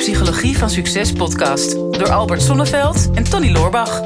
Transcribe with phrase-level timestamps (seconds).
[0.00, 4.00] Psychologie van Succes podcast door Albert Sonneveld en Tony Loorbach.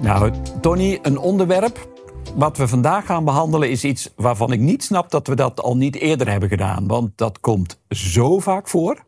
[0.00, 1.88] Nou, Tony, een onderwerp
[2.34, 5.76] wat we vandaag gaan behandelen is iets waarvan ik niet snap dat we dat al
[5.76, 6.86] niet eerder hebben gedaan.
[6.86, 9.04] Want dat komt zo vaak voor.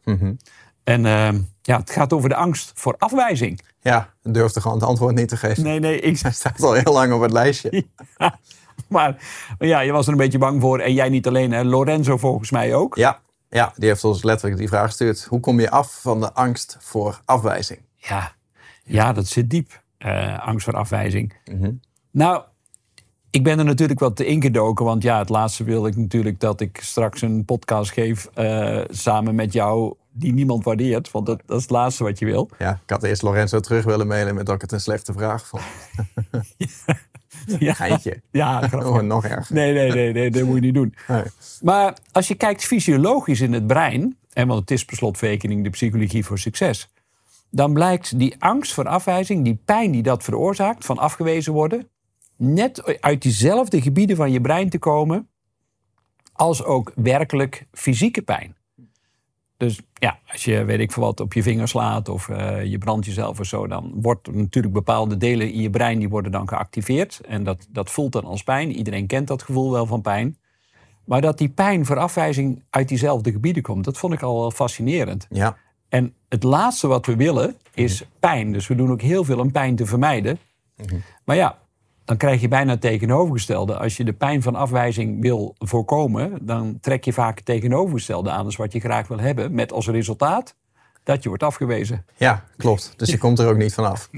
[0.85, 1.29] En uh,
[1.63, 3.61] ja, het gaat over de angst voor afwijzing.
[3.81, 5.63] Ja, durfde gewoon het antwoord niet te geven.
[5.63, 6.19] Nee, nee, ik...
[6.23, 7.85] Hij staat al heel lang op het lijstje.
[8.19, 8.39] Ja,
[8.89, 9.17] maar
[9.59, 10.79] ja, je was er een beetje bang voor.
[10.79, 11.63] En jij niet alleen, hè?
[11.63, 12.97] Lorenzo volgens mij ook.
[12.97, 15.25] Ja, ja, die heeft ons letterlijk die vraag gestuurd.
[15.25, 17.81] Hoe kom je af van de angst voor afwijzing?
[17.97, 18.33] Ja,
[18.85, 19.83] ja dat zit diep.
[19.99, 21.35] Uh, angst voor afwijzing.
[22.11, 22.43] Nou,
[23.33, 24.85] ik ben er natuurlijk wat te ingedoken.
[24.85, 29.35] Want ja, het laatste wil ik natuurlijk dat ik straks een podcast geef uh, samen
[29.35, 31.11] met jou die niemand waardeert.
[31.11, 32.51] Want dat, dat, is het laatste wat je wil.
[32.59, 35.47] Ja, ik had eerst Lorenzo terug willen mailen met dat ik het een slechte vraag
[35.47, 35.63] vond.
[37.59, 37.73] ja.
[37.73, 38.23] Geintje.
[38.31, 39.55] Ja, oh, nog erger.
[39.55, 40.95] Nee, nee, nee, nee, dat moet je niet doen.
[41.09, 41.25] Nee.
[41.61, 45.71] Maar als je kijkt fysiologisch in het brein, en want het is per slotverrekening de
[45.71, 46.89] psychologie voor succes,
[47.51, 51.87] dan blijkt die angst voor afwijzing, die pijn die dat veroorzaakt van afgewezen worden,
[52.37, 55.29] net uit diezelfde gebieden van je brein te komen
[56.33, 58.57] als ook werkelijk fysieke pijn.
[59.57, 62.79] Dus ja, als je, weet ik veel wat, op je vinger slaat of uh, je
[62.79, 66.49] brandt jezelf of zo, dan wordt natuurlijk bepaalde delen in je brein die worden dan
[66.49, 67.21] geactiveerd.
[67.27, 68.73] En dat, dat voelt dan als pijn.
[68.73, 70.39] Iedereen kent dat gevoel wel van pijn.
[71.05, 74.51] Maar dat die pijn voor afwijzing uit diezelfde gebieden komt, dat vond ik al wel
[74.51, 75.27] fascinerend.
[75.31, 75.57] Ja.
[75.89, 78.53] En het laatste wat we willen is pijn.
[78.53, 80.39] Dus we doen ook heel veel om pijn te vermijden.
[80.77, 81.03] Mm-hmm.
[81.25, 81.59] Maar ja,
[82.05, 83.79] dan krijg je bijna het tegenovergestelde.
[83.79, 88.45] Als je de pijn van afwijzing wil voorkomen, dan trek je vaak het tegenovergestelde aan
[88.45, 89.55] als wat je graag wil hebben.
[89.55, 90.55] Met als resultaat
[91.05, 92.05] dat je wordt afgewezen.
[92.17, 92.95] Ja, klopt.
[92.97, 94.11] Dus je komt er ook niet vanaf.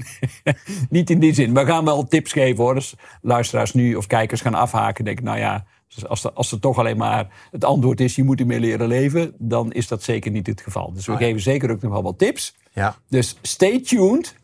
[0.89, 1.53] niet in die zin.
[1.53, 2.73] We gaan wel tips geven hoor.
[2.73, 5.05] Dus luisteraars nu of kijkers gaan afhaken.
[5.05, 5.65] Denk nou ja,
[6.07, 9.33] als er, als er toch alleen maar het antwoord is, je moet ermee leren leven,
[9.37, 10.93] dan is dat zeker niet het geval.
[10.93, 11.25] Dus we Oh ja.
[11.25, 12.55] geven zeker ook nog wel wat tips.
[12.73, 12.95] Ja.
[13.09, 14.35] Dus stay tuned.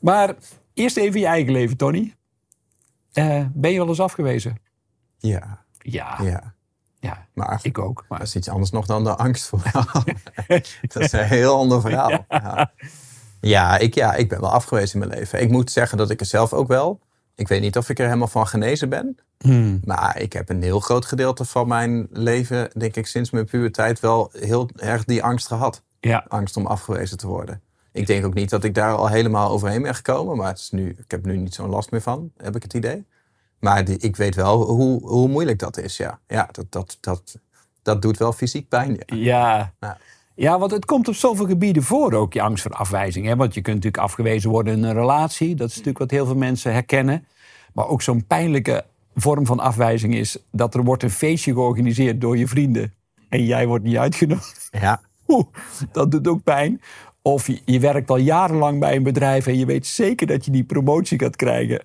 [0.00, 0.34] Maar
[0.74, 2.14] eerst even je eigen leven, Tony.
[3.16, 4.56] Eh, ben je wel eens afgewezen?
[5.18, 5.64] Ja.
[5.78, 6.54] Ja, Ja.
[7.00, 8.04] ja Maar ik ook.
[8.08, 9.62] Maar dat is iets anders nog dan de angst voor.
[10.92, 12.24] dat is een heel ander verhaal.
[12.28, 12.72] Ja,
[13.40, 15.40] ja, ik, ja, ik ben wel afgewezen in mijn leven.
[15.40, 17.00] Ik moet zeggen dat ik er zelf ook wel.
[17.34, 19.16] Ik weet niet of ik er helemaal van genezen ben.
[19.38, 19.80] Hmm.
[19.84, 24.00] Maar ik heb een heel groot gedeelte van mijn leven, denk ik, sinds mijn puberteit
[24.00, 25.82] wel heel erg die angst gehad.
[26.00, 27.62] ja, Angst om afgewezen te worden.
[27.96, 30.36] Ik denk ook niet dat ik daar al helemaal overheen ben gekomen.
[30.36, 32.74] Maar het is nu, ik heb nu niet zo'n last meer van, heb ik het
[32.74, 33.04] idee.
[33.58, 36.18] Maar die, ik weet wel hoe, hoe moeilijk dat is, ja.
[36.28, 37.38] Ja, dat, dat, dat,
[37.82, 39.16] dat doet wel fysiek pijn, ja.
[39.16, 39.72] ja.
[39.80, 39.98] Ja.
[40.34, 43.26] Ja, want het komt op zoveel gebieden voor ook, je angst voor afwijzing.
[43.26, 43.36] Hè?
[43.36, 45.54] Want je kunt natuurlijk afgewezen worden in een relatie.
[45.54, 47.26] Dat is natuurlijk wat heel veel mensen herkennen.
[47.72, 48.84] Maar ook zo'n pijnlijke
[49.14, 50.38] vorm van afwijzing is...
[50.50, 52.94] dat er wordt een feestje georganiseerd door je vrienden...
[53.28, 54.68] en jij wordt niet uitgenodigd.
[54.70, 55.46] Ja, Oeh,
[55.92, 56.80] dat doet ook pijn.
[57.26, 59.46] Of je, je werkt al jarenlang bij een bedrijf...
[59.46, 61.84] en je weet zeker dat je die promotie gaat krijgen.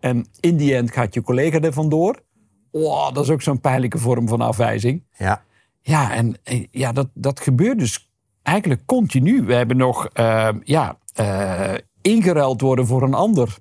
[0.00, 2.22] En in die end gaat je collega er vandoor.
[2.70, 5.04] Oh, dat is ook zo'n pijnlijke vorm van afwijzing.
[5.16, 5.42] ja,
[5.82, 8.10] Ja, en en ja, dat, dat gebeurt dus
[8.42, 9.42] eigenlijk continu.
[9.42, 13.56] We hebben nog eh, ja, eh, ingeruild worden voor een ander.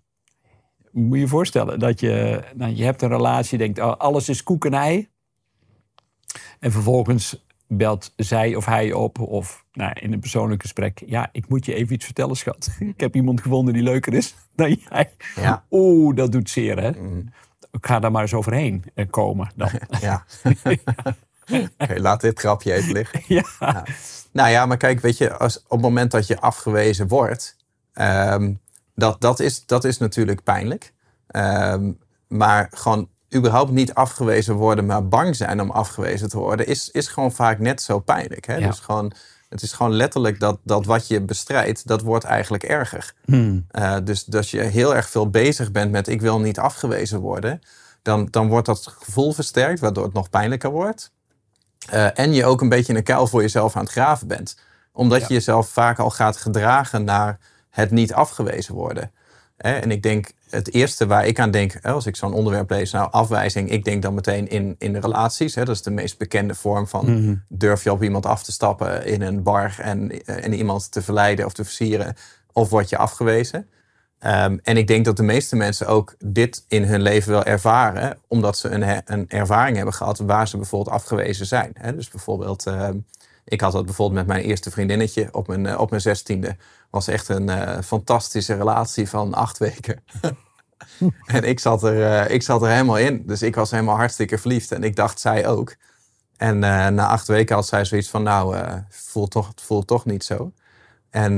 [0.92, 4.30] Moet je je voorstellen dat je, nou, je hebt een relatie, je denkt oh, alles
[4.30, 5.10] is koek en ei.
[6.60, 11.02] En vervolgens belt zij of hij op of nou, in een persoonlijk gesprek.
[11.06, 12.70] Ja, ik moet je even iets vertellen, schat.
[12.80, 15.12] Ik heb iemand gevonden die leuker is dan jij.
[15.36, 15.66] Ja.
[15.72, 16.90] Oeh, dat doet zeer, hè?
[17.72, 19.70] Ik ga daar maar eens overheen eh, komen dan.
[20.02, 20.26] ja.
[21.78, 23.22] Oké, laat dit grapje even liggen.
[23.28, 23.86] ja.
[24.32, 27.58] Nou ja, maar kijk, weet je, als, op het moment dat je afgewezen wordt,
[27.94, 28.54] ehm,
[28.96, 30.94] dat, dat, is, dat is natuurlijk pijnlijk.
[31.28, 31.92] Ehm,
[32.28, 37.08] maar gewoon überhaupt niet afgewezen worden, maar bang zijn om afgewezen te worden, is, is
[37.08, 38.46] gewoon vaak net zo pijnlijk.
[38.46, 38.56] Hè?
[38.56, 38.68] Ja.
[38.68, 39.12] Dus gewoon,
[39.50, 43.14] het is gewoon letterlijk dat, dat wat je bestrijdt, dat wordt eigenlijk erger.
[43.26, 43.66] Hmm.
[43.72, 47.60] Eh, dus als je heel erg veel bezig bent met ik wil niet afgewezen worden,
[48.02, 51.12] dan, dan wordt dat gevoel versterkt, waardoor het nog pijnlijker wordt.
[51.90, 54.58] Eh, en je ook een beetje in een kuil voor jezelf aan het graven bent.
[54.92, 55.26] Omdat Ja.
[55.28, 57.40] je jezelf vaak al gaat gedragen naar
[57.70, 59.12] het niet afgewezen worden.
[59.60, 62.70] Hè, en ik denk, het eerste waar ik aan denk, hè, als ik zo'n onderwerp
[62.70, 65.56] lees, nou afwijzing, ik denk dan meteen in, in relaties.
[65.56, 69.06] Hè, dat is de meest bekende vorm van durf je op iemand af te stappen
[69.06, 72.16] in een bar en, eh, en iemand te verleiden of te versieren,
[72.54, 73.68] of word je afgewezen.
[74.20, 78.18] Ehm, en ik denk dat de meeste mensen ook dit in hun leven wel ervaren,
[78.28, 81.72] omdat ze een, een ervaring hebben gehad waar ze bijvoorbeeld afgewezen zijn.
[81.74, 81.96] Hè?
[81.96, 82.98] Dus bijvoorbeeld, ehm,
[83.50, 86.56] ik had dat bijvoorbeeld met mijn eerste vriendinnetje op mijn, eh, op mijn zestiende.
[86.90, 90.04] Was echt een eh, fantastische relatie van acht weken.
[91.26, 93.24] en ik zat, er, uh, ik zat er helemaal in.
[93.26, 94.72] Dus ik was helemaal hartstikke verliefd.
[94.72, 95.76] En ik dacht, zij ook.
[96.38, 100.06] En na acht weken had zij zoiets van, nou, uh, voelt toch, het voelt toch
[100.06, 100.52] niet zo.
[101.10, 101.36] En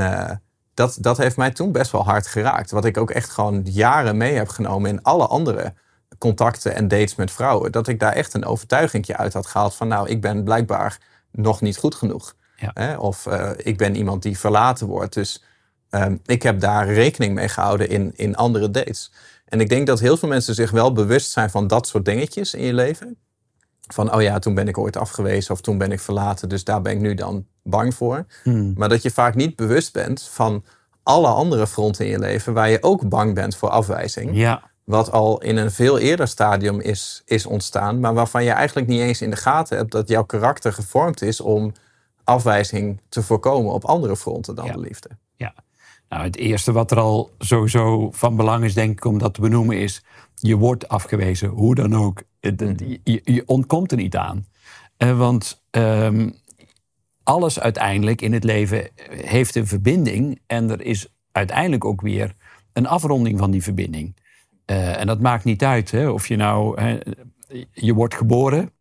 [0.73, 2.71] dat, dat heeft mij toen best wel hard geraakt.
[2.71, 5.73] Wat ik ook echt gewoon jaren mee heb genomen in alle andere
[6.17, 7.71] contacten en dates met vrouwen.
[7.71, 10.99] Dat ik daar echt een overtuiging uit had gehaald van, nou, ik ben blijkbaar
[11.31, 12.35] nog niet goed genoeg.
[12.55, 12.71] Ja.
[12.73, 12.97] Hè?
[12.97, 15.13] Of ik ben iemand die verlaten wordt.
[15.13, 15.43] Dus
[15.89, 19.11] um, ik heb daar rekening mee gehouden in, in andere dates.
[19.45, 22.53] En ik denk dat heel veel mensen zich wel bewust zijn van dat soort dingetjes
[22.53, 23.17] in je leven.
[23.87, 26.81] Van, oh ja, toen ben ik ooit afgewezen of toen ben ik verlaten, dus daar
[26.81, 28.25] ben ik nu dan bang voor.
[28.43, 28.73] Hmm.
[28.75, 30.63] Maar dat je vaak niet bewust bent van
[31.03, 34.35] alle andere fronten in je leven waar je ook bang bent voor afwijzing.
[34.35, 34.70] Ja.
[34.83, 39.01] Wat al in een veel eerder stadium is, is ontstaan, maar waarvan je eigenlijk niet
[39.01, 41.71] eens in de gaten hebt dat jouw karakter gevormd is om
[42.23, 45.09] afwijzing te voorkomen op andere fronten dan de liefde.
[45.35, 45.53] Ja.
[46.09, 49.41] Nou, het eerste wat er al sowieso van belang is, denk ik, om dat te
[49.41, 50.03] benoemen, is
[50.35, 52.23] je wordt afgewezen, hoe dan ook.
[52.41, 52.75] Mhm.
[53.03, 54.45] Je, je ontkomt er niet aan.
[54.97, 56.33] Uh, want um,
[57.23, 62.35] alles uiteindelijk in het leven heeft een verbinding en er is uiteindelijk ook weer
[62.73, 64.15] een afronding van die verbinding.
[64.71, 66.97] Uh, en dat maakt niet uit hè, of je nou, hè,
[67.71, 68.71] je wordt geboren,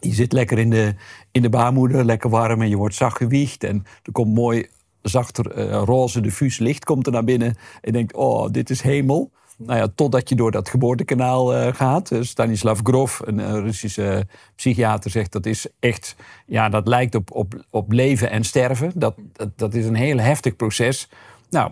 [0.00, 0.94] je zit lekker in de,
[1.30, 4.68] in de baarmoeder, lekker warm en je wordt zacht gewiegd en er komt mooi
[5.02, 7.48] zachter uh, roze diffuus licht komt er naar binnen.
[7.48, 9.30] En je denkt, oh, dit is hemel.
[9.58, 12.10] Nou ja, totdat je door dat geboortekanaal uh, gaat.
[12.10, 17.64] Eh, Stanislav Grof, een Russische psychiater, zegt dat is echt, ja, dat lijkt op, op,
[17.70, 18.92] op leven en sterven.
[18.94, 21.08] Dat, dat, dat is een heel heftig proces.
[21.50, 21.70] Nou,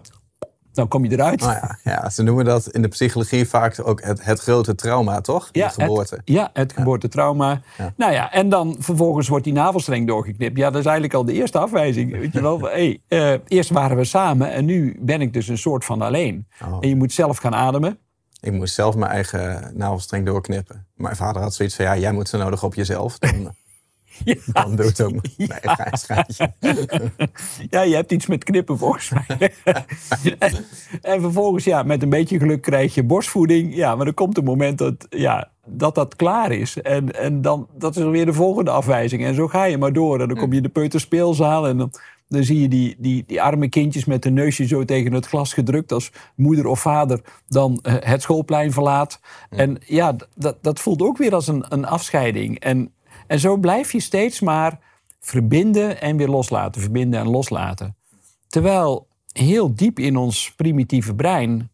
[0.75, 1.43] dan kom je eruit.
[1.43, 5.21] Oh ja, ja, ze noemen dat in de psychologie vaak ook het, het grote trauma,
[5.21, 5.49] toch?
[5.53, 6.15] Ja, de geboorte.
[6.15, 7.61] Het, ja, het geboortetrauma.
[7.79, 7.93] Ja.
[7.97, 10.57] Nou ja, en dan vervolgens wordt die navelstreng doorgeknipt.
[10.57, 12.13] Ja, dat is eigenlijk al de eerste afwijzing.
[12.13, 15.59] Weet je wel, hey, uh, eerst waren we samen en nu ben ik dus een
[15.59, 16.47] soort van alleen.
[16.65, 16.77] Oh.
[16.81, 17.99] En je moet zelf gaan ademen.
[18.41, 20.87] Ik moest zelf mijn eigen navelstreng doorknippen.
[20.95, 23.19] Mijn vader had zoiets van, ja, jij moet zo nodig op jezelf.
[23.19, 23.55] Dan,
[24.25, 24.35] ja.
[24.53, 24.99] Dan doet.
[25.37, 25.93] Nee, ja.
[27.71, 29.53] ja, je hebt iets met knippen volgens mij.
[29.65, 29.85] en,
[31.03, 33.75] en, vervolgens, ja, met een beetje geluk krijg je borstvoeding.
[33.75, 36.83] Ja, maar er komt een moment dat ja, dat, dat klaar is.
[36.83, 39.25] En, en dan, dat is alweer de volgende afwijzing.
[39.25, 40.21] En zo ga je maar door.
[40.21, 41.93] En dan kom je in de peuterspeelzaal en dan,
[42.29, 45.53] dan zie je die, die, die arme kindjes met hun neusje zo tegen het glas
[45.53, 49.21] gedrukt als moeder of vader dan eh, het schoolplein verlaat.
[49.51, 52.59] En ja, dat, dat voelt ook weer als een, een afscheiding.
[52.59, 52.93] En
[53.27, 54.79] en zo blijf je steeds maar
[55.21, 57.97] verbinden en weer loslaten, verbinden en loslaten.
[58.49, 61.71] Terwijl heel diep in ons primitieve brein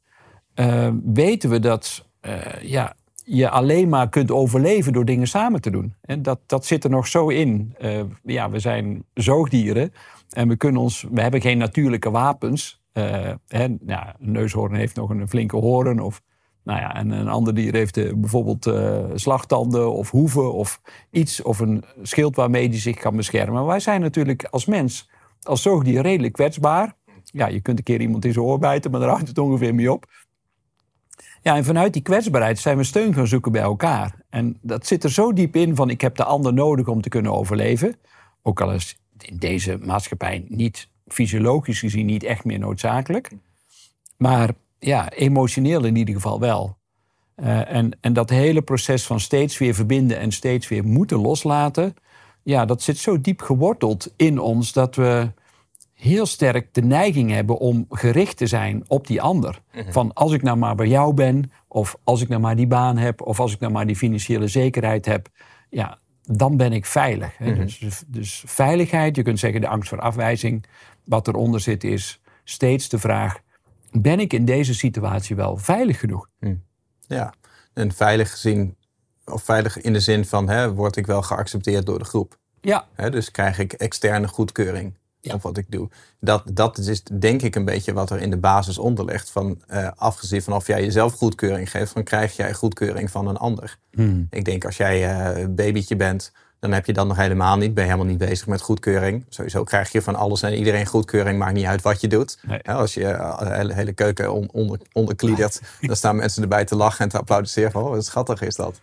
[0.55, 5.71] uh, weten we dat uh, ja, je alleen maar kunt overleven door dingen samen te
[5.71, 5.95] doen.
[6.01, 7.75] En dat, dat zit er nog zo in.
[7.81, 9.93] Uh, ja, we zijn zoogdieren
[10.31, 12.79] en we, kunnen ons, we hebben geen natuurlijke wapens.
[12.93, 16.23] Hè, nou, een neushoorn heeft nog een flinke hoorn of
[16.65, 20.81] nou ja, en een ander dier heeft uh, bijvoorbeeld uh, slagtanden of hoeven of
[21.11, 23.67] iets of een schild waarmee die zich kan beschermen.
[23.67, 25.11] Wij zijn natuurlijk als mens,
[25.43, 26.97] als zoogdier, redelijk kwetsbaar.
[27.25, 29.75] Ja, je kunt een keer iemand in zijn oor bijten, maar daar houdt het ongeveer
[29.75, 30.07] mee op.
[31.43, 34.15] Ja, en vanuit die kwetsbaarheid zijn we steun gaan zoeken bij elkaar.
[34.29, 37.09] En dat zit er zo diep in van ik heb de ander nodig om te
[37.09, 37.97] kunnen overleven.
[38.43, 43.31] Ook al is in deze maatschappij niet fysiologisch gezien niet echt meer noodzakelijk.
[44.17, 46.79] Maar ja, emotioneel in ieder geval wel.
[47.37, 51.95] Uh, en, en dat hele proces van steeds weer verbinden en steeds weer moeten loslaten,
[52.43, 55.33] ja, dat zit zo diep geworteld in ons dat we
[55.95, 59.63] heel sterk de neiging hebben om gericht te zijn op die ander.
[59.73, 59.93] Mhm.
[59.93, 62.97] Van als ik nou maar bij jou ben, of als ik nou maar die baan
[62.97, 65.29] heb, of als ik nou maar die financiële zekerheid heb,
[65.71, 67.39] ja, dan ben ik veilig.
[67.39, 67.55] Mhm.
[67.55, 70.65] dus, dus veiligheid, je kunt zeggen de angst voor afwijzing.
[71.05, 73.41] Wat eronder zit is steeds de vraag:
[73.91, 76.29] ben ik in deze situatie wel veilig genoeg?
[76.39, 76.55] Hm.
[77.07, 77.35] Ja,
[77.73, 78.77] en veilig gezien,
[79.25, 82.39] of veilig in de zin van, hè, word ik wel geaccepteerd door de groep?
[82.61, 82.87] Ja.
[82.95, 85.35] Hè, dus krijg ik externe goedkeuring ja.
[85.35, 85.89] op wat ik doe.
[86.21, 89.31] Dat, dat is denk ik een beetje wat er in de basis onder ligt.
[89.31, 93.37] Van, uh, afgezien van of jij jezelf goedkeuring geeft, dan krijg jij goedkeuring van een
[93.37, 93.79] ander.
[93.91, 94.23] Hm.
[94.31, 97.75] Ik denk als jij uh, babytje bent, dan heb je dat nog helemaal niet.
[97.75, 99.25] Ben je helemaal niet bezig met goedkeuring.
[99.29, 101.39] Sowieso krijg je van alles en iedereen goedkeuring.
[101.39, 102.39] Maakt niet uit wat je doet.
[102.65, 107.05] als je eh, de hele, hele keuken onder, onderkliedert, dan staan mensen erbij te lachen
[107.05, 107.71] en te applaudisseren.
[107.71, 108.79] Van, oh, wat schattig is dat.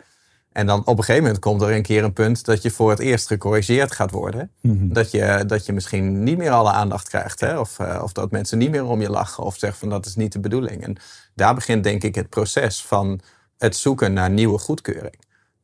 [0.51, 2.89] En dan op een gegeven moment komt er een keer een punt dat je voor
[2.89, 4.51] het eerst gecorrigeerd gaat worden.
[4.62, 4.93] Mhm.
[4.93, 7.39] dat, je, dat je misschien niet meer alle aandacht krijgt.
[7.39, 7.60] Hè?
[7.60, 9.43] Of, uh, of dat mensen niet meer om je lachen.
[9.43, 10.84] Of zeggen van dat is niet de bedoeling.
[10.84, 10.98] En
[11.34, 13.19] daar begint denk ik het proces van
[13.57, 15.15] het zoeken naar nieuwe goedkeuring.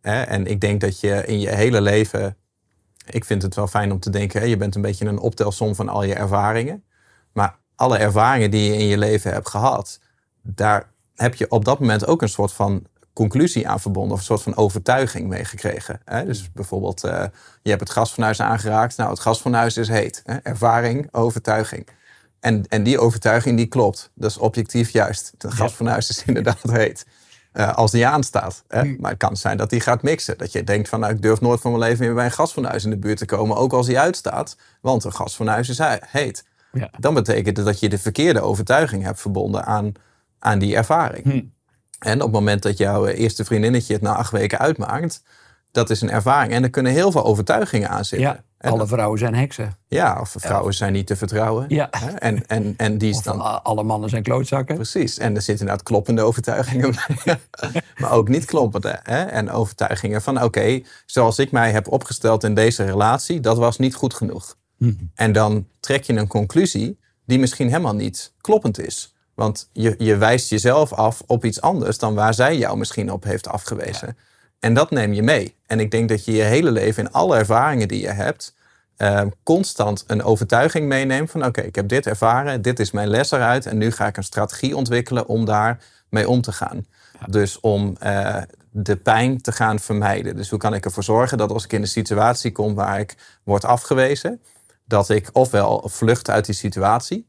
[0.04, 2.38] En ik denk dat je in je hele leven.
[3.06, 5.90] Ik vind het wel fijn om te denken, je bent een beetje een optelsom van
[5.90, 6.84] al je ervaringen.
[7.32, 10.00] Maar alle ervaringen die je in je leven hebt gehad,
[10.42, 14.26] daar heb je op dat moment ook een soort van conclusie aan verbonden of een
[14.26, 16.02] soort van overtuiging meegekregen.
[16.26, 17.24] Dus bijvoorbeeld, uh,
[17.62, 18.98] je hebt het gasfornuis aangeraakt.
[18.98, 20.22] Nou, het gasfornuis is heet.
[20.26, 20.36] Hè?
[20.36, 21.88] Ervaring, overtuiging.
[22.40, 24.12] En, en die overtuiging die klopt.
[24.16, 25.34] Dat is objectief juist.
[25.38, 27.06] Het gasfornuis is inderdaad heet.
[27.54, 28.64] Uh, als die aanstaat.
[28.68, 28.80] Hè?
[28.82, 28.98] Hmm.
[29.00, 30.38] Maar het kan zijn dat die gaat mixen.
[30.38, 32.84] Dat je denkt van nou, ik durf nooit van mijn leven meer bij een gasfornuis
[32.84, 33.58] in de buurt te komen.
[33.58, 34.58] Ook als die uitstaat.
[34.82, 36.46] Want een gasfornuis is heet.
[36.72, 36.90] Ja.
[37.00, 39.92] Dan betekent het dat je de verkeerde overtuiging hebt verbonden aan,
[40.40, 41.24] aan die ervaring.
[41.24, 41.54] Hmm.
[42.00, 45.24] En op het moment dat jouw eerste vriendinnetje het na acht weken uitmaakt,
[45.72, 46.54] dat is een ervaring.
[46.54, 48.28] En er kunnen heel veel overtuigingen aan zitten.
[48.28, 49.78] Ja, alle vrouwen zijn heksen.
[49.88, 51.66] Ja, of vrouwen zijn niet te vertrouwen.
[51.68, 51.90] Ja.
[52.20, 53.64] En, en, en die is dan...
[53.64, 54.76] alle mannen zijn klootzakken.
[54.76, 55.18] Precies.
[55.18, 56.96] En er zitten inderdaad kloppende overtuigingen
[58.02, 59.00] maar ook niet kloppende.
[59.04, 59.24] Hè?
[59.24, 63.96] En overtuigingen van, oké, zoals ik mij heb opgesteld in deze relatie, dat was niet
[63.96, 64.58] goed genoeg.
[64.78, 64.94] Hm.
[65.16, 69.16] En dan trek je een conclusie die misschien helemaal niet kloppend is.
[69.34, 73.24] Want je, je wijst jezelf af op iets anders dan waar zij jou misschien op
[73.24, 74.18] heeft afgewezen.
[74.64, 75.56] En dat neem je mee.
[75.66, 78.56] En ik denk dat je je hele leven in alle ervaringen die je hebt,
[78.98, 83.32] ehm, constant een overtuiging meeneemt van oké, ik heb dit ervaren, dit is mijn les
[83.32, 86.86] eruit en nu ga ik een strategie ontwikkelen om daar mee om te gaan.
[87.28, 88.42] Dus om uh,
[88.72, 90.36] de pijn te gaan vermijden.
[90.36, 93.16] Dus hoe kan ik ervoor zorgen dat als ik in een situatie kom waar ik
[93.44, 94.42] word afgewezen,
[94.86, 97.28] dat ik ofwel vlucht uit die situatie,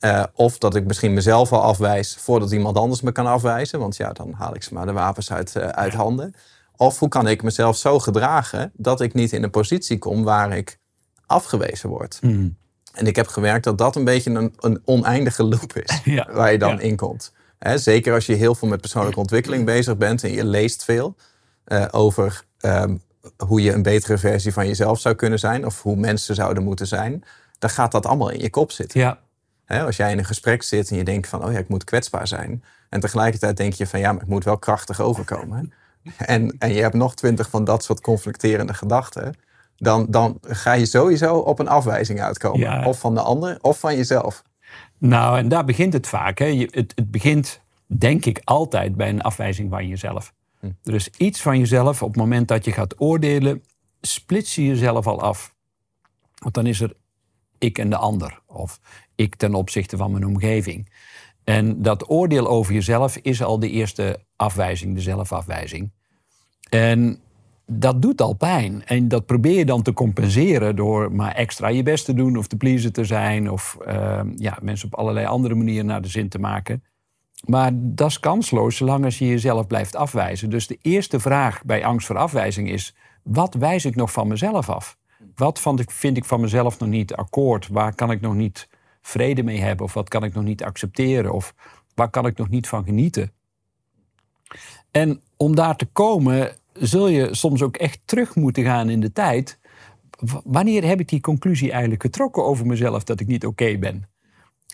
[0.00, 3.78] uh, of dat ik misschien mezelf al afwijs voordat iemand anders me kan afwijzen.
[3.78, 6.34] Want ja, dan haal ik ze maar de wapens uit, uh, uit handen.
[6.76, 10.56] Of hoe kan ik mezelf zo gedragen dat ik niet in een positie kom waar
[10.56, 10.78] ik
[11.26, 12.18] afgewezen word.
[12.20, 12.56] Mm.
[12.92, 16.28] En ik heb gemerkt dat dat een beetje een, een oneindige loop is ja.
[16.32, 16.80] waar je dan ja.
[16.80, 17.32] in komt.
[17.58, 21.16] He, zeker als je heel veel met persoonlijke ontwikkeling bezig bent en je leest veel
[21.66, 23.02] uh, over um,
[23.46, 26.86] hoe je een betere versie van jezelf zou kunnen zijn of hoe mensen zouden moeten
[26.86, 27.24] zijn,
[27.58, 29.00] dan gaat dat allemaal in je kop zitten.
[29.00, 29.18] Ja
[29.66, 32.26] als jij in een gesprek zit en je denkt van, oh ja, ik moet kwetsbaar
[32.26, 32.64] zijn.
[32.88, 35.72] En tegelijkertijd denk je van, ja, maar ik moet wel krachtig overkomen.
[36.16, 39.34] en, en je hebt nog twintig van dat soort conflicterende gedachten.
[39.76, 42.84] Dan, dan ga je sowieso op een afwijzing uitkomen.
[42.84, 44.42] Of van de ander, of van jezelf.
[44.98, 46.38] Nou, en daar begint het vaak.
[46.38, 46.66] Hè.
[46.70, 50.32] het, het begint, denk ik, altijd bij een afwijzing van jezelf.
[50.60, 50.66] Hm.
[50.82, 53.62] Er is iets van jezelf, op het moment dat je gaat oordelen,
[54.00, 55.54] splits je jezelf al af.
[56.34, 56.92] Want dan is er
[57.58, 58.40] ik en de ander.
[58.46, 58.80] Of
[59.14, 60.88] ik ten opzichte van mijn omgeving.
[61.48, 65.92] En dat oordeel over jezelf is al de eerste afwijzing, de zelfafwijzing.
[66.70, 67.20] En
[67.66, 68.84] dat doet al pijn.
[68.84, 72.46] En dat probeer je dan te compenseren door maar extra je best te doen of
[72.46, 73.50] te pleasen te zijn.
[73.50, 76.82] Of uh, ja, mensen op allerlei andere manieren naar de zin te maken.
[77.44, 80.50] Maar dat is kansloos zolang als je jezelf blijft afwijzen.
[80.50, 84.70] Dus de eerste vraag bij angst voor afwijzing is: wat wijs ik nog van mezelf
[84.70, 84.96] af?
[85.34, 87.68] Wat vind ik van mezelf nog niet akkoord?
[87.68, 88.68] Waar kan ik nog niet
[89.06, 89.86] vrede mee hebben?
[89.86, 91.32] Of wat kan ik nog niet accepteren?
[91.32, 91.54] Of
[91.94, 93.32] waar kan ik nog niet van genieten?
[94.90, 99.12] En om daar te komen, zul je soms ook echt terug moeten gaan in de
[99.12, 99.58] tijd.
[100.44, 104.08] Wanneer heb ik die conclusie eigenlijk getrokken over mezelf dat ik niet oké ben?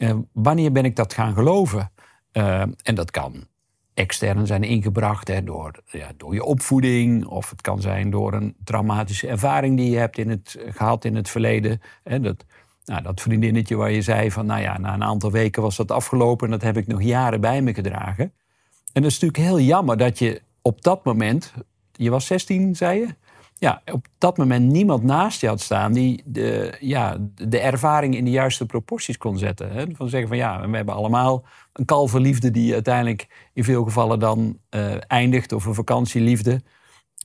[0.03, 1.93] Uh, wanneer ben ik dat gaan geloven?
[2.33, 3.47] Uh, en dat kan
[3.95, 8.57] extern zijn ingebracht hè, door, ja, door je opvoeding, of het kan zijn door een
[8.65, 11.81] traumatische ervaring die je hebt in het, gehad in het verleden.
[12.03, 12.45] Hè, dat,
[12.85, 15.91] nou, dat vriendinnetje waar je zei van, nou ja, na een aantal weken was dat
[15.91, 18.33] afgelopen en dat heb ik nog jaren bij me gedragen.
[18.93, 21.53] En dat is natuurlijk heel jammer dat je op dat moment,
[21.93, 23.07] je was 16, zei je?
[23.59, 28.25] Ja, op dat moment niemand naast je had staan die de, ja, de ervaring in
[28.25, 29.73] de juiste proporties kon zetten.
[29.73, 29.85] Hè?
[29.93, 34.59] Van zeggen van ja, we hebben allemaal een kalverliefde die uiteindelijk in veel gevallen dan
[34.71, 36.63] uh, eindigt, of een vakantieliefde.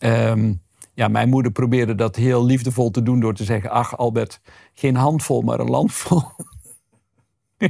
[0.03, 0.61] Um,
[0.97, 4.41] ja, mijn moeder probeerde dat heel liefdevol te doen door te zeggen: Ach, Albert,
[4.73, 6.21] geen handvol, maar een landvol.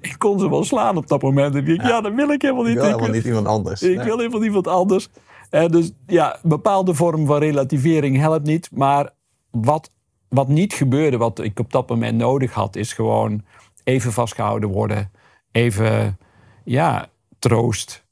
[0.00, 1.54] ik kon ze wel slaan op dat moment.
[1.54, 2.72] En ik, ja, ja dat wil ik helemaal niet.
[2.72, 3.82] Ik wil helemaal niet iemand anders.
[3.82, 5.08] Ik wil helemaal niemand anders.
[5.50, 8.70] Uh, dus ja, een bepaalde vorm van relativering helpt niet.
[8.72, 9.10] Maar
[9.50, 9.90] wat,
[10.28, 13.44] wat niet gebeurde, wat ik op dat moment nodig had, is gewoon
[13.84, 15.10] even vastgehouden worden.
[15.52, 16.18] Even,
[16.64, 18.04] ja, troost,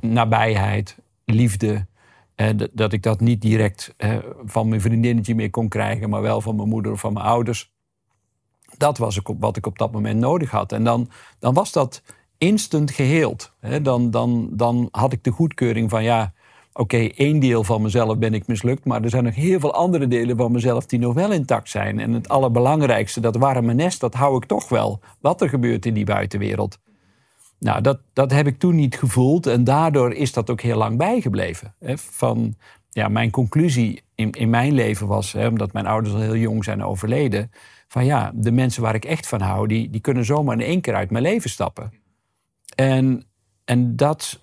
[0.00, 1.88] nabijheid, liefde.
[2.72, 3.94] Dat ik dat niet direct
[4.44, 7.72] van mijn vriendinnetje meer kon krijgen, maar wel van mijn moeder of van mijn ouders.
[8.76, 10.72] Dat was wat ik op dat moment nodig had.
[10.72, 12.02] En dan, dan was dat
[12.38, 13.52] instant geheeld.
[13.82, 16.32] Dan, dan, dan had ik de goedkeuring van ja,
[16.72, 20.08] oké, één deel van mezelf ben ik mislukt, maar er zijn nog heel veel andere
[20.08, 21.98] delen van mezelf die nog wel intact zijn.
[21.98, 25.94] En het allerbelangrijkste, dat warme nest, dat hou ik toch wel, wat er gebeurt in
[25.94, 26.78] die buitenwereld.
[27.60, 30.98] Nou, dat, dat heb ik toen niet gevoeld en daardoor is dat ook heel lang
[30.98, 31.74] bijgebleven.
[31.78, 32.54] Hè, van,
[32.90, 36.64] ja, mijn conclusie in, in mijn leven was, hè, omdat mijn ouders al heel jong
[36.64, 37.50] zijn overleden,
[37.88, 40.80] van ja, de mensen waar ik echt van hou, die, die kunnen zomaar in één
[40.80, 41.92] keer uit mijn leven stappen.
[42.74, 43.24] En
[43.70, 44.40] en dat,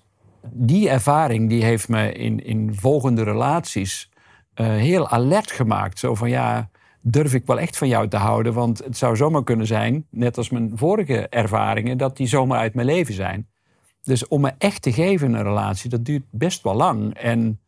[0.50, 4.10] die ervaring die heeft me in, in volgende relaties
[4.54, 5.98] uh, heel alert gemaakt.
[5.98, 6.70] Zo van ja,
[7.10, 8.52] durf ik wel echt van jou te houden?
[8.52, 12.74] Want het zou zomaar kunnen zijn, net als mijn vorige ervaringen, dat die zomaar uit
[12.74, 13.48] mijn leven zijn.
[14.02, 17.14] Dus om me echt te geven in een relatie, dat duurt best wel lang.
[17.14, 17.60] En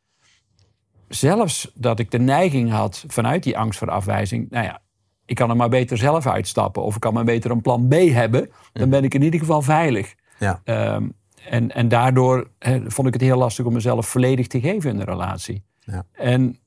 [1.09, 4.81] zelfs dat ik de neiging had vanuit die angst voor afwijzing, nou ja,
[5.25, 7.93] ik kan er maar beter zelf uitstappen of ik kan maar beter een plan B
[7.93, 10.15] hebben, dan ben ik in ieder geval veilig.
[10.39, 10.61] Ja.
[10.65, 11.09] Ehm,
[11.49, 12.51] en, en daardoor
[12.87, 15.63] vond ik het heel lastig om mezelf volledig te geven in een relatie.
[15.79, 16.05] Ja.
[16.13, 16.59] En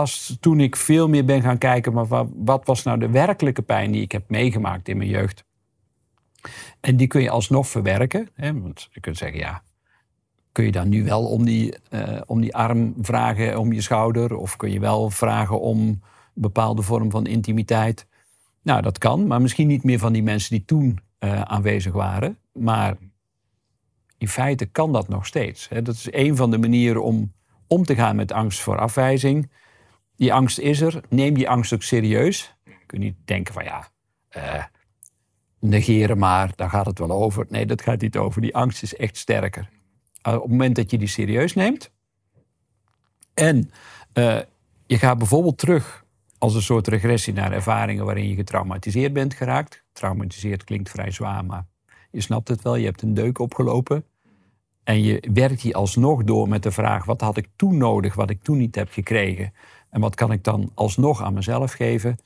[0.00, 3.90] pas toen ik veel meer ben gaan kijken, maar wat, was nou de werkelijke pijn
[3.92, 5.44] die ik heb meegemaakt in mijn jeugd?
[6.80, 8.28] En die kun je alsnog verwerken.
[8.34, 8.60] Hè?
[8.60, 9.62] Want je kunt zeggen, ja,
[10.52, 14.36] kun je dan nu wel om die, uh, om die arm vragen, om je schouder?
[14.36, 16.02] Of kun je wel vragen om een
[16.34, 18.06] bepaalde vorm van intimiteit?
[18.62, 22.38] Nou, dat kan, maar misschien niet meer van die mensen die toen uh, aanwezig waren.
[22.52, 22.96] Maar
[24.18, 25.68] in feite kan dat nog steeds.
[25.68, 25.82] Hè?
[25.82, 27.34] Dat is een van de manieren om
[27.66, 29.50] om te gaan met angst voor afwijzing.
[30.16, 31.00] Die angst is er.
[31.08, 32.54] Neem die angst ook serieus.
[32.64, 33.88] Je kunt niet denken van ja,
[34.36, 34.64] uh,
[35.60, 37.46] negeren maar, daar gaat het wel over.
[37.48, 38.40] Nee, dat gaat niet over.
[38.40, 39.68] Die angst is echt sterker.
[40.28, 41.90] Uh, op het moment dat je die serieus neemt
[43.36, 43.70] en
[44.14, 44.38] uh,
[44.86, 46.04] je gaat bijvoorbeeld terug
[46.38, 49.84] als een soort regressie naar ervaringen waarin je getraumatiseerd bent geraakt.
[49.92, 51.66] Traumatiseerd klinkt vrij zwaar, maar
[52.10, 52.76] je snapt het wel.
[52.76, 54.04] Je hebt een deuk opgelopen.
[54.86, 58.30] En je werkt die alsnog door met de vraag: wat had ik toen nodig, wat
[58.30, 59.52] ik toen niet heb gekregen?
[59.90, 62.16] En wat kan ik dan alsnog aan mezelf geven?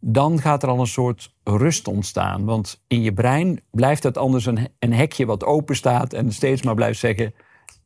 [0.00, 2.44] Dan gaat er al een soort rust ontstaan.
[2.44, 6.62] Want in je brein blijft het anders een, een hekje wat open staat en steeds
[6.62, 7.34] maar blijft zeggen: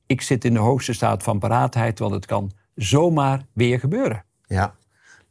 [0.06, 4.24] Ik zit in de hoogste staat van paraatheid, want het kan zomaar weer gebeuren.
[4.46, 4.74] Ja,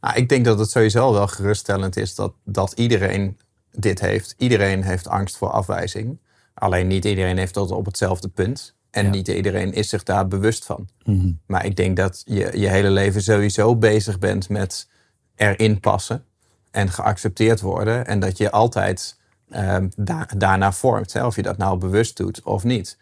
[0.00, 3.38] nou, ik denk dat het sowieso wel geruststellend is dat, dat iedereen
[3.70, 4.34] dit heeft.
[4.38, 6.18] Iedereen heeft angst voor afwijzing.
[6.54, 8.78] Alleen niet iedereen heeft dat op hetzelfde punt.
[8.90, 10.88] En niet iedereen is zich daar bewust van.
[11.04, 11.32] Mhm.
[11.46, 14.88] Maar ik denk dat je je hele leven sowieso bezig bent met
[15.34, 16.24] erin passen
[16.70, 18.06] en geaccepteerd worden.
[18.06, 19.18] En dat je altijd
[19.54, 19.90] um,
[20.36, 21.12] daarna vormt.
[21.12, 22.98] Hè, of je dat nou bewust doet of niet.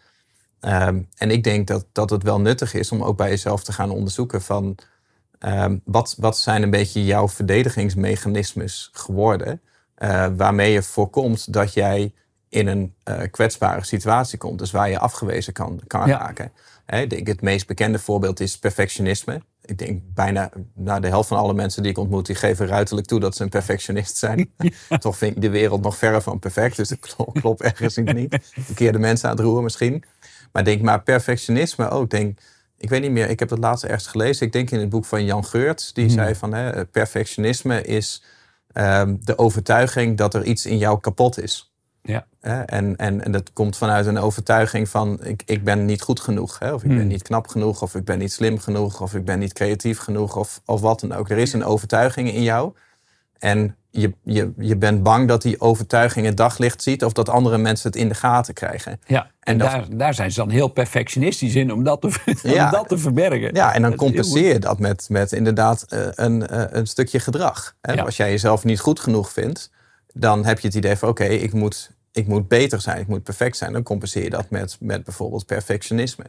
[0.61, 3.73] Um, en ik denk dat, dat het wel nuttig is om ook bij jezelf te
[3.73, 4.77] gaan onderzoeken van
[5.39, 9.61] um, wat, wat zijn een beetje jouw verdedigingsmechanismes geworden.
[9.97, 12.13] Uh, waarmee je voorkomt dat jij
[12.49, 14.59] in een uh, kwetsbare situatie komt.
[14.59, 16.51] Dus waar je afgewezen kan, kan raken.
[16.85, 19.41] Hè, denk, het meest bekende voorbeeld is perfectionisme.
[19.65, 23.07] Ik denk bijna nou, de helft van alle mensen die ik ontmoet, die geven ruiterlijk
[23.07, 24.51] toe dat ze een perfectionist zijn.
[24.99, 26.75] Toch vind ik de wereld nog verre van perfect.
[26.75, 28.37] Dus dat klopt, ergens niet.
[28.69, 30.03] Verkeerde mensen aan het roeren misschien.
[30.51, 32.09] Maar denk maar perfectionisme ook.
[32.09, 32.39] Denk,
[32.77, 34.45] ik weet niet meer, ik heb het laatst ergens gelezen.
[34.45, 35.95] Ik denk in het boek van Jan Geurt.
[35.95, 36.13] Die hmm.
[36.13, 38.23] zei van hè, perfectionisme is
[38.73, 41.68] um, de overtuiging dat er iets in jou kapot is.
[42.01, 42.25] Ja.
[42.65, 46.59] En, en, en dat komt vanuit een overtuiging van ik, ik ben niet goed genoeg.
[46.59, 46.73] Hè?
[46.73, 47.07] Of ik ben hmm.
[47.07, 50.35] niet knap genoeg, of ik ben niet slim genoeg, of ik ben niet creatief genoeg,
[50.35, 51.29] of, of wat dan ook.
[51.29, 52.73] Er is een overtuiging in jou.
[53.39, 57.57] En je, je, je bent bang dat die overtuiging het daglicht ziet of dat andere
[57.57, 59.01] mensen het in de gaten krijgen.
[59.05, 62.07] Ja, en, daar, daar zijn ze dan heel perfectionistisch in om dat te,
[62.43, 63.55] om dat te verbergen.
[63.55, 67.75] Ja, en dan compenseer je dat met, met inderdaad eh, een, eh, een stukje gedrag.
[67.81, 68.01] Hè?
[68.03, 69.71] Als jij jezelf niet goed genoeg vindt,
[70.13, 73.23] dan heb je het idee van oké, ik, moet, ik moet beter zijn, ik moet
[73.23, 73.73] perfect zijn.
[73.73, 76.25] Dan compenseer je dat met, met bijvoorbeeld perfectionisme.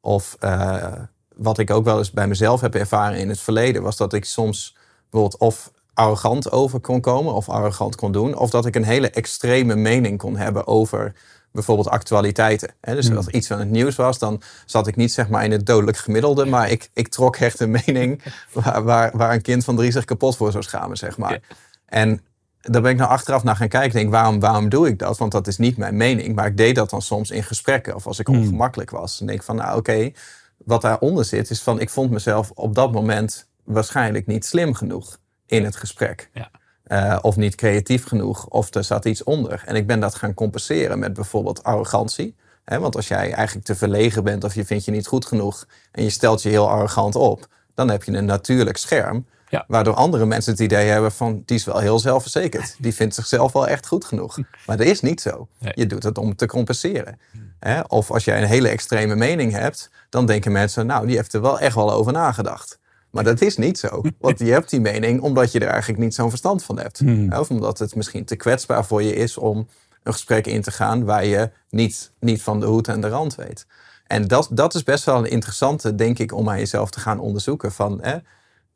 [0.00, 0.92] Of uh,
[1.36, 4.24] wat ik ook wel eens bij mezelf heb ervaren in het verleden, was dat ik
[4.24, 4.76] soms
[5.10, 9.10] bijvoorbeeld of arrogant over kon komen of arrogant kon doen, of dat ik een hele
[9.10, 11.14] extreme mening kon hebben over
[11.52, 12.74] bijvoorbeeld actualiteiten.
[12.80, 13.16] Dus hmm.
[13.16, 15.96] als iets van het nieuws was, dan zat ik niet zeg maar in het dodelijk
[15.96, 19.92] gemiddelde, maar ik, ik trok echt een mening waar, waar, waar een kind van drie
[19.92, 21.40] zich kapot voor zou schamen, zeg maar.
[21.86, 22.20] En
[22.62, 23.92] daar ben ik nou achteraf naar gaan kijken.
[23.92, 25.18] Denk, waarom, waarom doe ik dat?
[25.18, 26.34] Want dat is niet mijn mening.
[26.34, 27.94] Maar ik deed dat dan soms in gesprekken.
[27.94, 28.38] Of als ik hmm.
[28.38, 29.18] ongemakkelijk was.
[29.18, 30.12] Dan denk ik van, nou oké.
[30.56, 35.18] wat daaronder zit is van, ik vond mezelf op dat moment waarschijnlijk niet slim genoeg
[35.46, 36.30] in het gesprek.
[36.32, 36.50] Ja.
[36.86, 38.46] Uh, of niet creatief genoeg.
[38.46, 39.62] Of er zat iets onder.
[39.66, 42.34] En ik ben dat gaan compenseren met bijvoorbeeld arrogantie.
[42.64, 46.02] want als jij eigenlijk te verlegen bent of je vindt je niet goed genoeg en
[46.02, 49.64] je stelt je heel arrogant op, dan heb je een natuurlijk scherm ja.
[49.68, 52.74] Waardoor andere mensen het idee hebben van die is wel heel zelfverzekerd.
[52.80, 54.38] Die vindt zichzelf wel echt goed genoeg.
[54.66, 55.48] Maar dat is niet zo.
[55.74, 57.18] Je doet het om te compenseren.
[57.86, 61.40] Of als jij een hele extreme mening hebt, dan denken mensen, nou, die heeft er
[61.40, 62.78] wel echt wel over nagedacht.
[63.10, 64.02] Maar dat is niet zo.
[64.18, 66.98] Want je hebt die mening omdat je er eigenlijk niet zo'n verstand van hebt.
[66.98, 67.32] Hmm.
[67.32, 69.68] Of omdat het misschien te kwetsbaar voor je is om
[70.02, 73.34] een gesprek in te gaan waar je niet, niet van de hoed en de rand
[73.34, 73.66] weet.
[74.06, 77.18] En dat, dat is best wel een interessante, denk ik, om aan jezelf te gaan
[77.18, 77.72] onderzoeken.
[77.72, 78.16] Van, hè,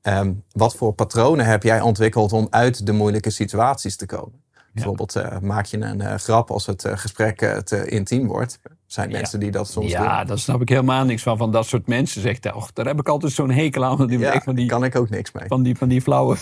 [0.06, 4.44] Ehm, wat voor patronen heb jij ontwikkeld om uit de moeilijke situaties te komen?
[4.72, 8.58] Bijvoorbeeld uh, maak je een uh, grap als het uh, gesprek te intiem wordt.
[8.86, 10.08] Zijn mensen die dat soms ja, doen.
[10.08, 11.36] Ja, daar snap ik helemaal niks van.
[11.36, 14.06] Van dat soort mensen zegt, och, daar heb ik altijd zo'n hekel aan.
[14.06, 15.46] Die, ja, van die, kan ik ook niks mee.
[15.46, 16.36] Van die, van die flauwe...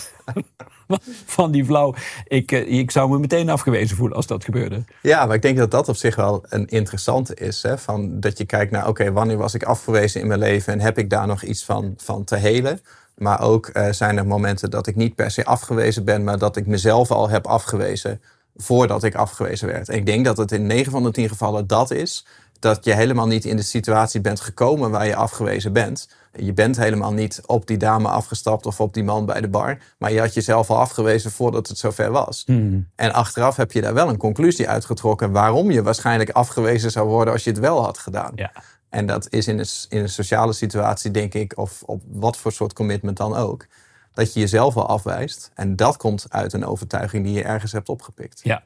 [1.37, 1.93] van die flauw.
[2.27, 4.83] Ik, ik zou me meteen afgewezen voelen als dat gebeurde.
[5.01, 7.63] Ja, maar ik denk dat dat op zich wel een interessante is.
[7.63, 7.77] Hè?
[7.77, 10.73] Van dat je kijkt naar, oké, wanneer was ik afgewezen in mijn leven...
[10.73, 12.79] en heb ik daar nog iets van, van te helen?
[13.15, 16.55] Maar ook uh, zijn er momenten dat ik niet per se afgewezen ben, maar dat
[16.55, 18.21] ik mezelf al heb afgewezen
[18.55, 19.89] voordat ik afgewezen werd.
[19.89, 22.25] En ik denk dat het in 9 van de 10 gevallen dat is.
[22.59, 26.09] Dat je helemaal niet in de situatie bent gekomen waar je afgewezen bent.
[26.33, 29.77] Je bent helemaal niet op die dame afgestapt of op die man bij de bar.
[29.97, 32.43] Maar je had jezelf al afgewezen voordat het zover was.
[32.45, 32.87] Hmm.
[32.95, 37.33] En achteraf heb je daar wel een conclusie uitgetrokken waarom je waarschijnlijk afgewezen zou worden
[37.33, 38.31] als je het wel had gedaan.
[38.35, 38.51] Ja.
[38.95, 42.51] En dat is in een, in een sociale situatie, denk ik, of op wat voor
[42.51, 43.67] soort commitment dan ook,
[44.13, 45.51] dat je jezelf al afwijst.
[45.53, 48.39] En dat komt uit een overtuiging die je ergens hebt opgepikt.
[48.43, 48.63] Ja,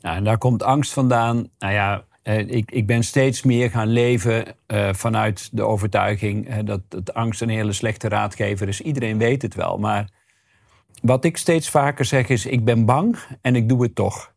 [0.00, 1.48] nou, en daar komt angst vandaan.
[1.58, 6.80] Nou ja, eh, ik, ik ben steeds meer gaan leven uh, vanuit de overtuiging dat,
[6.88, 8.80] dat angst een hele slechte raadgever is.
[8.80, 9.78] Iedereen weet het wel.
[9.78, 10.08] Maar
[11.02, 14.31] wat ik steeds vaker zeg is: ik ben bang en ik doe het toch.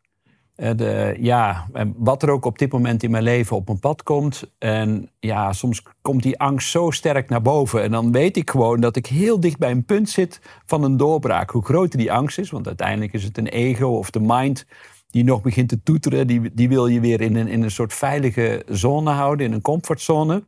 [0.56, 1.66] Uh, de, ja,
[1.96, 4.50] wat er ook op dit moment in mijn leven op mijn pad komt.
[4.58, 7.82] En ja, soms komt die angst zo sterk naar boven.
[7.82, 10.96] En dan weet ik gewoon dat ik heel dicht bij een punt zit van een
[10.96, 11.50] doorbraak.
[11.50, 14.66] Hoe groter die angst is, want uiteindelijk is het een ego of de mind
[15.10, 16.26] die nog begint te toeteren.
[16.26, 19.62] Die, die wil je weer in een, in een soort veilige zone houden, in een
[19.62, 20.44] comfortzone.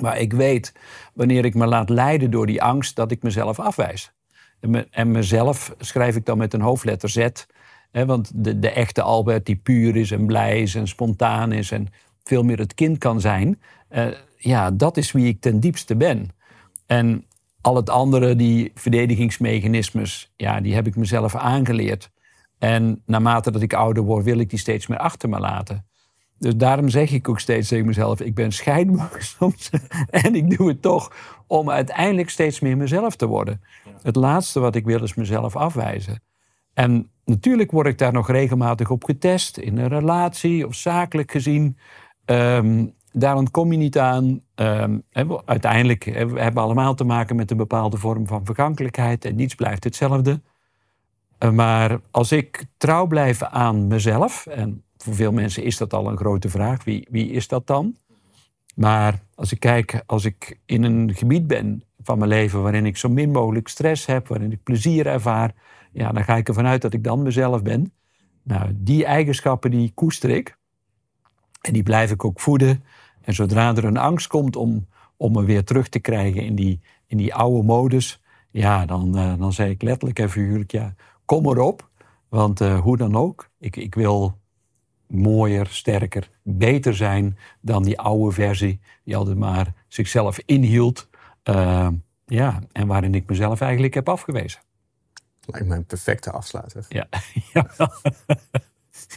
[0.00, 0.72] Maar ik weet,
[1.14, 4.12] wanneer ik me laat leiden door die angst, dat ik mezelf afwijs.
[4.60, 7.28] En, en mezelf schrijf ik dan met een hoofdletter Z
[7.90, 11.86] want de, de echte Albert die puur is en blij is en spontaan is en
[12.22, 16.28] veel meer het kind kan zijn, uh, ja, dat is wie ik ten diepste ben.
[16.86, 17.24] En
[17.60, 22.10] al het andere, die verdedigingsmechanismes, ja, die heb ik mezelf aangeleerd.
[22.58, 25.86] En naarmate dat ik ouder word, wil ik die steeds meer achter me laten.
[26.38, 29.70] Dus daarom zeg ik ook steeds tegen mezelf: ik ben scheidbang soms.
[30.10, 31.12] en ik doe het toch
[31.46, 33.62] om uiteindelijk steeds meer mezelf te worden.
[34.02, 36.22] Het laatste wat ik wil is mezelf afwijzen.
[36.78, 41.78] En natuurlijk word ik daar nog regelmatig op getest, in een relatie of zakelijk gezien.
[42.24, 44.40] Um, daar ontkom je niet aan.
[44.54, 45.02] Um,
[45.44, 49.84] uiteindelijk hebben we allemaal te maken met een bepaalde vorm van vergankelijkheid en niets blijft
[49.84, 50.40] hetzelfde.
[51.38, 56.08] Uh, maar als ik trouw blijf aan mezelf, en voor veel mensen is dat al
[56.08, 57.96] een grote vraag, wie, wie is dat dan?
[58.74, 62.96] Maar als ik kijk, als ik in een gebied ben van mijn leven waarin ik
[62.96, 65.54] zo min mogelijk stress heb, waarin ik plezier ervaar,
[65.92, 67.92] ja, dan ga ik ervan uit dat ik dan mezelf ben.
[68.42, 70.56] Nou, die eigenschappen die koester ik.
[71.60, 72.84] En die blijf ik ook voeden.
[73.20, 76.80] En zodra er een angst komt om, om me weer terug te krijgen in die,
[77.06, 81.46] in die oude modus, ja, dan, uh, dan zeg ik letterlijk en figuurlijk, ja, kom
[81.46, 81.88] erop.
[82.28, 84.38] Want uh, hoe dan ook, ik, ik wil
[85.06, 91.07] mooier, sterker, beter zijn dan die oude versie die altijd maar zichzelf inhield.
[91.48, 91.88] Uh,
[92.26, 94.60] ja, en waarin ik mezelf eigenlijk heb afgewezen.
[95.44, 96.86] Lijkt me een perfecte afsluiter.
[97.52, 97.70] Ja.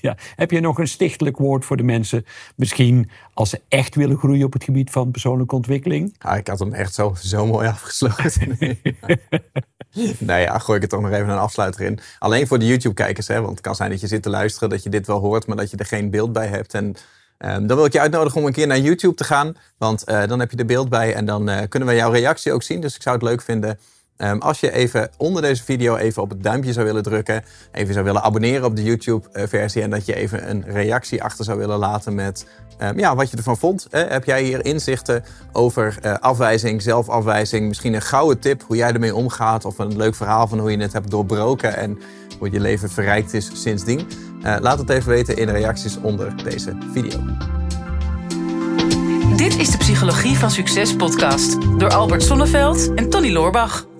[0.02, 0.18] ja.
[0.36, 2.26] Heb je nog een stichtelijk woord voor de mensen?
[2.56, 6.16] Misschien als ze echt willen groeien op het gebied van persoonlijke ontwikkeling?
[6.20, 8.58] Ah, ik had hem echt zo, zo mooi afgesloten.
[10.20, 12.00] nee, ja, gooi ik er toch nog even een afsluiter in.
[12.20, 14.84] Alleen voor de YouTube-kijkers, hè, want het kan zijn dat je zit te luisteren, dat
[14.84, 16.74] je dit wel hoort, maar dat je er geen beeld bij hebt.
[16.74, 16.96] En
[17.46, 20.28] um, dan wil ik je uitnodigen om een keer naar YouTube te gaan, want uh,
[20.28, 22.82] dan heb je er beeld bij en dan uh, kunnen we jouw reactie ook zien.
[22.82, 23.80] Dus ik zou het leuk vinden
[24.24, 27.94] Um, als je even onder deze video even op het duimpje zou willen drukken, even
[27.94, 31.78] zou willen abonneren op de YouTube-versie en dat je even een reactie achter zou willen
[31.78, 32.46] laten met
[32.82, 33.88] um, ja, wat je ervan vond.
[33.92, 39.66] Heb jij hier inzichten over afwijzing, zelfafwijzing, misschien een gouden tip hoe jij ermee omgaat
[39.66, 42.00] of een leuk verhaal van hoe je het hebt doorbroken en
[42.42, 44.08] hoe je leven verrijkt is sindsdien?
[44.44, 47.20] Uh, laat het even weten in de reacties onder deze video.
[49.36, 53.91] Dit is de Psychologie van Succes podcast door Albert Sonneveld en Tony Loorbach.